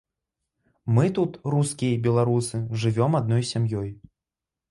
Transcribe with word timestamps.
Мы 0.95 1.05
тут, 1.17 1.37
рускія 1.55 1.91
і 1.97 2.01
беларусы, 2.07 2.63
жывём 2.85 3.21
адной 3.23 3.43
сям'ёй. 3.53 3.89